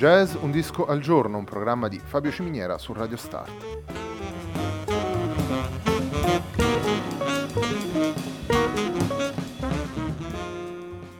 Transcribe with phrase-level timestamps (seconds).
[0.00, 3.50] Jazz, un disco al giorno, un programma di Fabio Ciminiera su Radio Start.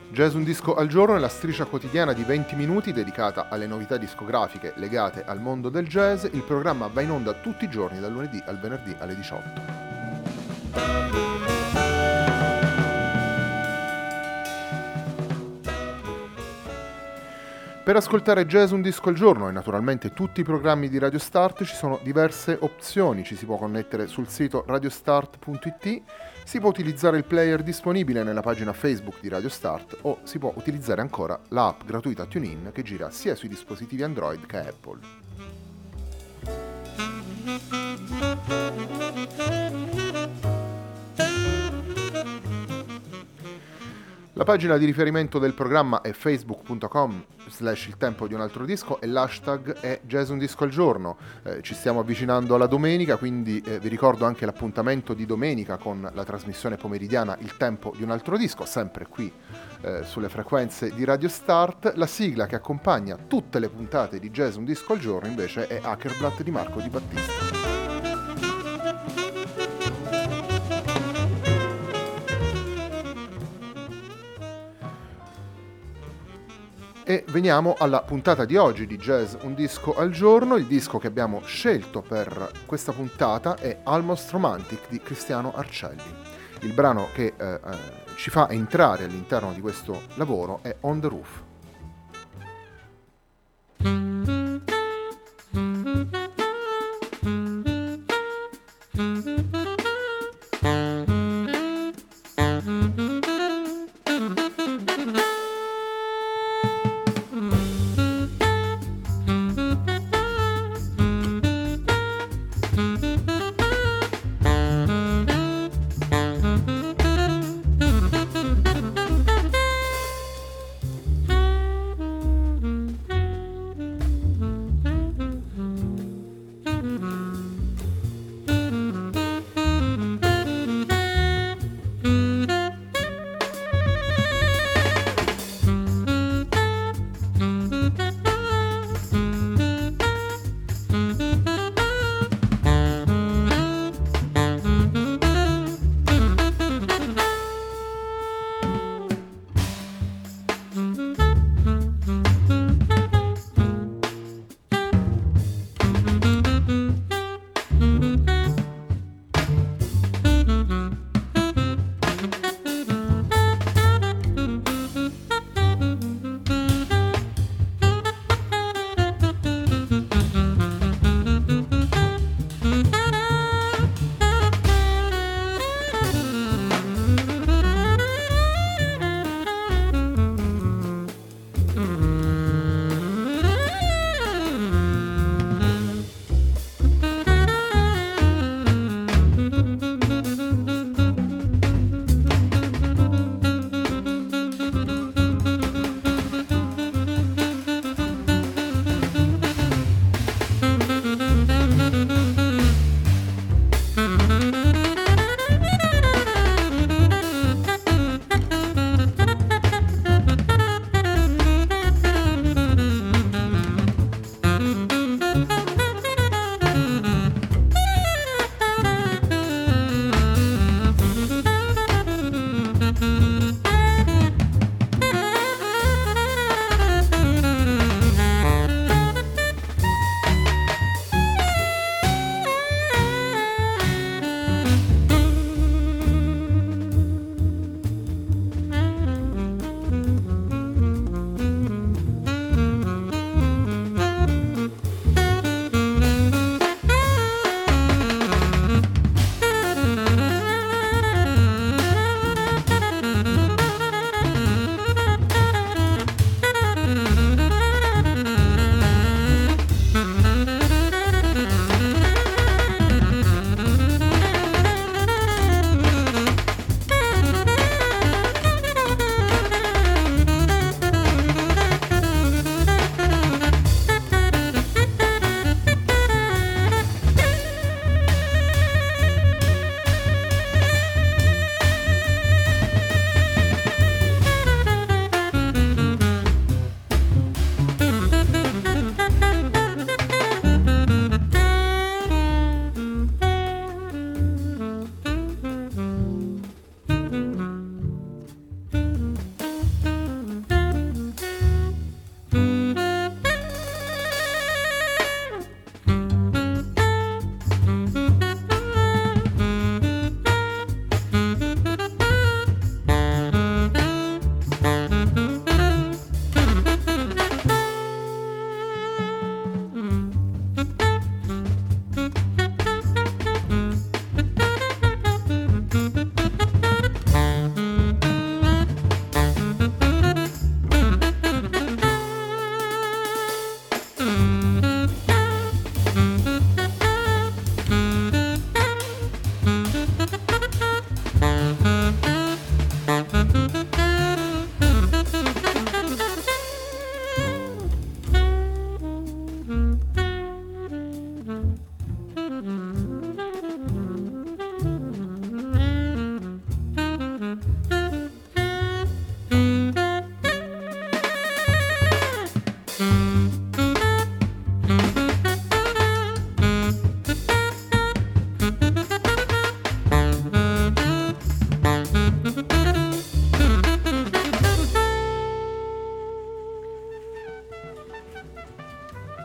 [0.09, 3.97] Jazz un disco al giorno è la striscia quotidiana di 20 minuti dedicata alle novità
[3.97, 6.25] discografiche legate al mondo del jazz.
[6.31, 11.50] Il programma va in onda tutti i giorni dal lunedì al venerdì alle 18.
[17.83, 21.63] Per ascoltare jazz un disco al giorno e naturalmente tutti i programmi di Radio Start
[21.63, 26.01] ci sono diverse opzioni, ci si può connettere sul sito radiostart.it,
[26.43, 30.53] si può utilizzare il player disponibile nella pagina Facebook di Radio Start o si può
[30.55, 34.99] utilizzare ancora l'app gratuita TuneIn che gira sia sui dispositivi Android che Apple.
[44.41, 48.99] La pagina di riferimento del programma è facebook.com slash il tempo di un altro disco
[48.99, 51.15] e l'hashtag è jazz un disco al giorno.
[51.43, 56.09] Eh, ci stiamo avvicinando alla domenica, quindi eh, vi ricordo anche l'appuntamento di domenica con
[56.11, 59.31] la trasmissione pomeridiana Il tempo di un altro disco, sempre qui
[59.81, 61.93] eh, sulle frequenze di Radio Start.
[61.93, 65.81] La sigla che accompagna tutte le puntate di jazz un disco al giorno invece è
[65.83, 67.80] Hackerblatt di Marco Di Battista.
[77.03, 80.55] E veniamo alla puntata di oggi di Jazz Un disco al giorno.
[80.55, 86.13] Il disco che abbiamo scelto per questa puntata è Almost Romantic di Cristiano Arcelli.
[86.61, 87.59] Il brano che eh, eh,
[88.15, 91.50] ci fa entrare all'interno di questo lavoro è On the Roof.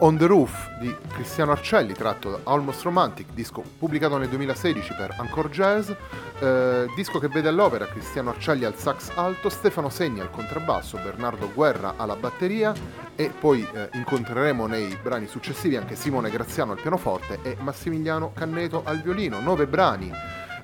[0.06, 5.16] On the Roof di Cristiano Arcelli, tratto da Almost Romantic, disco pubblicato nel 2016 per
[5.18, 5.90] Encore Jazz,
[6.38, 11.50] eh, disco che vede all'opera Cristiano Arcelli al sax alto, Stefano Segni al contrabbasso, Bernardo
[11.52, 12.72] Guerra alla batteria
[13.16, 18.82] e poi eh, incontreremo nei brani successivi anche Simone Graziano al pianoforte e Massimiliano Canneto
[18.84, 19.40] al violino.
[19.40, 20.12] Nove brani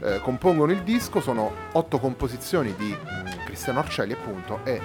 [0.03, 4.81] eh, compongono il disco, sono otto composizioni di mh, mm, Cristiano Arcelli appunto e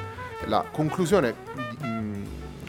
[0.46, 2.17] la conclusione mh, mm,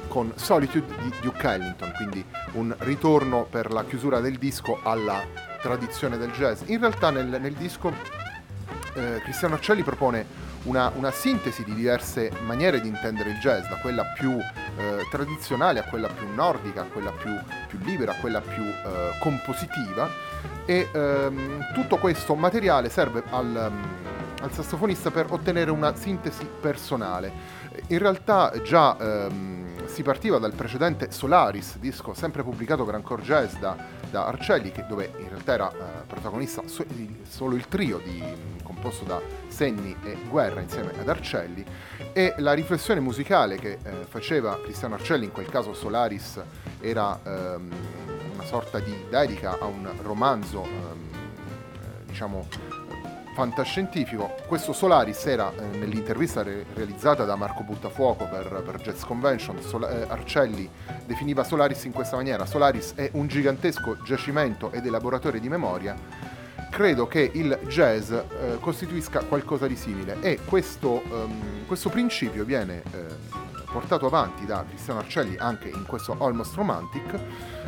[0.08, 5.22] con Solitude di Duke Ellington, quindi un ritorno per la chiusura del disco alla
[5.60, 6.62] tradizione del jazz.
[6.66, 7.92] In realtà nel, nel disco
[8.94, 13.76] eh, Cristiano Arcelli propone una, una, sintesi di diverse maniere di intendere il jazz, da
[13.76, 17.30] quella più eh, tradizionale a quella più nordica, a quella più,
[17.68, 20.08] più libera, a quella più eh, compositiva
[20.64, 23.72] e ehm, tutto questo materiale serve al,
[24.42, 27.32] al sassofonista per ottenere una sintesi personale.
[27.88, 33.56] In realtà già ehm, si partiva dal precedente Solaris, disco sempre pubblicato per Encore Jazz
[33.56, 33.76] da,
[34.10, 36.84] da Arcelli, che, dove in realtà era eh, protagonista so,
[37.26, 38.22] solo il trio di,
[38.62, 41.64] composto da Senni e Guerra insieme ad Arcelli,
[42.12, 46.40] e la riflessione musicale che eh, faceva Cristiano Arcelli, in quel caso Solaris
[46.80, 47.72] era ehm,
[48.34, 51.08] una sorta di dedica a un romanzo, ehm,
[51.74, 52.46] eh, diciamo,
[53.38, 54.34] fantascientifico.
[54.48, 59.84] Questo Solaris era eh, nell'intervista re- realizzata da Marco Buttafuoco per, per Jazz Convention, Sol-
[59.84, 60.68] eh, Arcelli
[61.06, 62.44] definiva Solaris in questa maniera.
[62.46, 65.94] Solaris è un gigantesco giacimento ed elaboratore di memoria.
[66.68, 72.82] Credo che il jazz eh, costituisca qualcosa di simile e questo, um, questo principio viene
[72.90, 73.04] eh,
[73.70, 77.20] portato avanti da Cristiano Arcelli anche in questo Almost Romantic.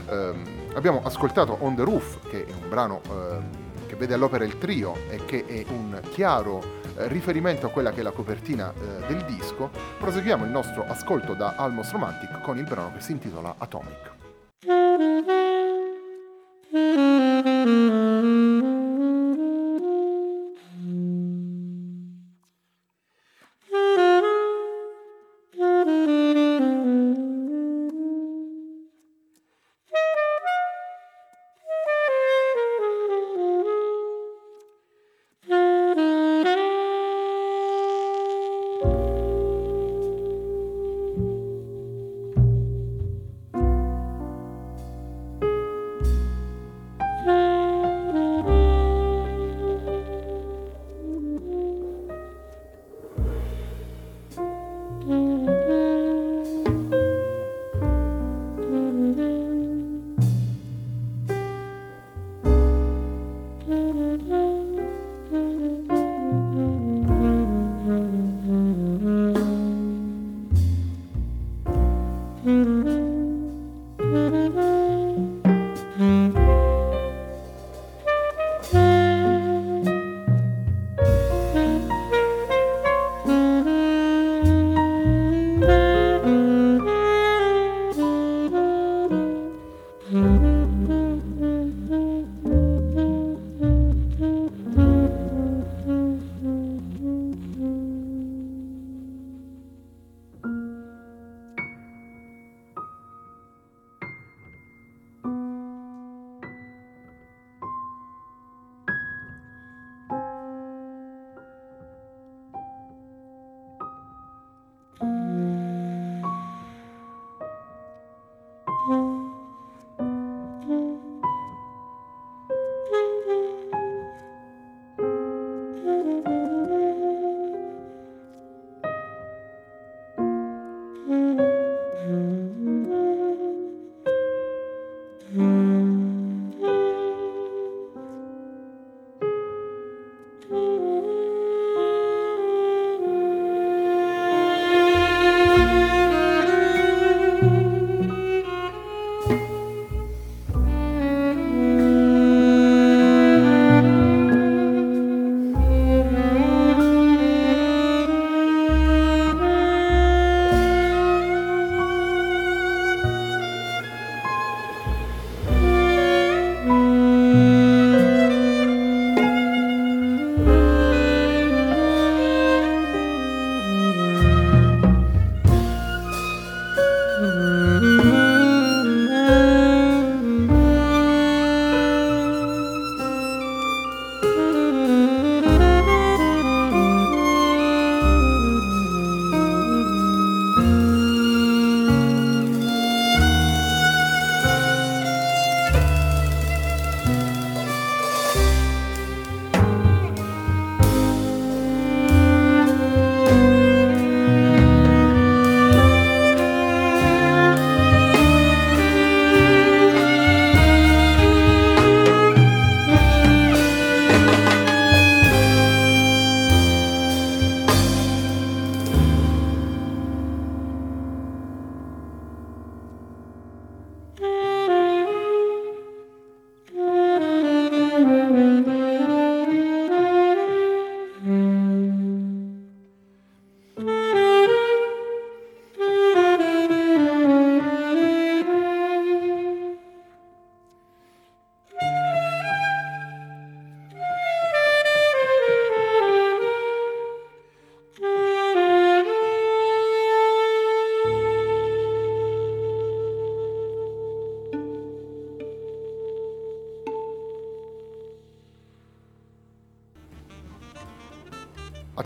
[0.08, 3.68] Um, abbiamo ascoltato On the Roof, che è un brano...
[3.90, 6.62] Che vede all'opera il trio e che è un chiaro
[6.96, 9.68] eh, riferimento a quella che è la copertina eh, del disco,
[9.98, 14.19] proseguiamo il nostro ascolto da Almost Romantic con il brano che si intitola Atomic.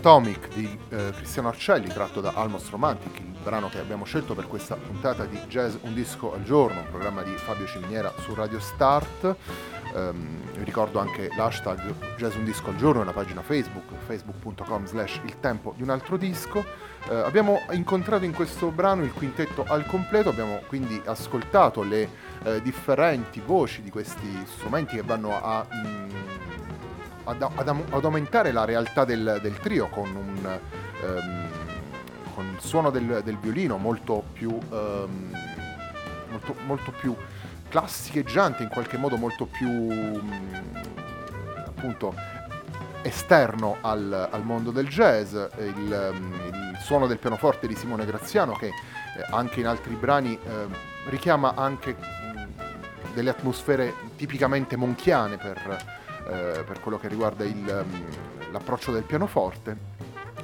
[0.05, 4.45] Atomic di eh, Cristiano Arcelli, tratto da Almost Romantic, il brano che abbiamo scelto per
[4.45, 8.59] questa puntata di Jazz Un Disco al Giorno, un programma di Fabio Ciminiera su Radio
[8.59, 9.35] Start.
[9.95, 14.85] Um, vi ricordo anche l'hashtag Jazz Un Disco al Giorno e la pagina Facebook, facebook.com
[14.85, 16.63] slash il tempo di un altro disco.
[17.07, 22.07] Uh, abbiamo incontrato in questo brano il quintetto al completo, abbiamo quindi ascoltato le
[22.43, 25.65] uh, differenti voci di questi strumenti che vanno a...
[25.73, 26.05] Mm,
[27.25, 30.59] ad, ad, ad, aumentare la realtà del, del trio con, un,
[31.03, 31.49] um,
[32.33, 35.35] con il suono del, del, violino molto più, um,
[36.29, 37.15] molto, molto più
[37.69, 40.41] classicheggiante, in qualche modo molto più um,
[41.65, 42.13] appunto
[43.01, 48.67] esterno al, al, mondo del jazz, il, il, suono del pianoforte di Simone Graziano che
[48.67, 48.73] eh,
[49.31, 50.67] anche in altri brani eh,
[51.09, 51.95] richiama anche
[53.13, 59.77] delle atmosfere tipicamente monchiane per, eh, per quello che riguarda il, um, l'approccio del pianoforte,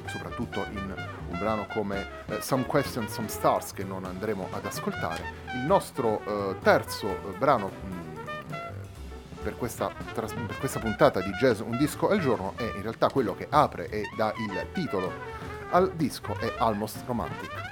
[0.06, 0.94] soprattutto in
[1.30, 5.22] un brano come eh, Some Questions, Some Stars che non andremo ad ascoltare.
[5.54, 8.16] Il nostro eh, terzo eh, brano mm,
[8.52, 8.70] eh,
[9.42, 13.34] per questa, per questa puntata di Jazz Un disco al giorno è in realtà quello
[13.34, 15.10] che apre e dà il titolo
[15.70, 17.71] al disco, è Almost Romantic.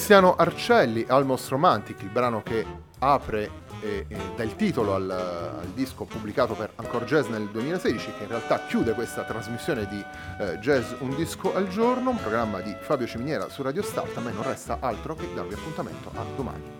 [0.00, 2.64] Cristiano Arcelli, Almost Romantic, il brano che
[3.00, 3.50] apre
[3.82, 8.30] e, dà il titolo al, al, disco pubblicato per Encore Jazz nel 2016, che in
[8.30, 10.02] realtà chiude questa trasmissione di
[10.40, 14.16] eh, Jazz Un Disco al Giorno, un programma di Fabio Ciminiera su Radio Start.
[14.16, 16.79] A me non resta altro che darvi appuntamento a domani.